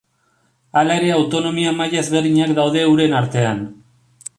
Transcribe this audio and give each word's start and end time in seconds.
Hala 0.81 0.95
ere 1.01 1.11
autonomia 1.17 1.75
maila 1.83 2.03
ezberdinak 2.05 2.59
daude 2.61 2.87
euren 2.91 3.19
artean. 3.23 3.67